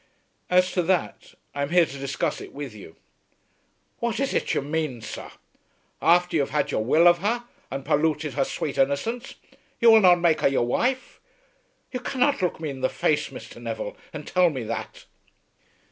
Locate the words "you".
2.73-2.95, 4.55-4.63, 6.37-6.41, 9.79-9.91, 11.91-11.99